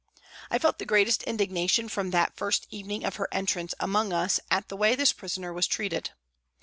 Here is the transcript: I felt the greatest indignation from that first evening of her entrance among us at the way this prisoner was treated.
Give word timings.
I 0.49 0.57
felt 0.57 0.79
the 0.79 0.85
greatest 0.87 1.21
indignation 1.25 1.87
from 1.87 2.09
that 2.09 2.35
first 2.35 2.65
evening 2.71 3.05
of 3.05 3.17
her 3.17 3.27
entrance 3.31 3.75
among 3.79 4.11
us 4.13 4.39
at 4.49 4.67
the 4.67 4.75
way 4.75 4.95
this 4.95 5.13
prisoner 5.13 5.53
was 5.53 5.67
treated. 5.67 6.09